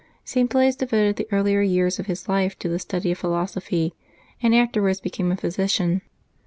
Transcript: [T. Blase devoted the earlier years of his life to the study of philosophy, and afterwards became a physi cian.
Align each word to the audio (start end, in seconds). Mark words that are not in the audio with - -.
[T. 0.25 0.41
Blase 0.45 0.75
devoted 0.75 1.17
the 1.17 1.27
earlier 1.31 1.61
years 1.61 1.99
of 1.99 2.07
his 2.07 2.27
life 2.27 2.57
to 2.57 2.67
the 2.67 2.79
study 2.79 3.11
of 3.11 3.19
philosophy, 3.19 3.93
and 4.41 4.55
afterwards 4.55 4.99
became 4.99 5.31
a 5.31 5.35
physi 5.35 5.69
cian. 5.69 6.01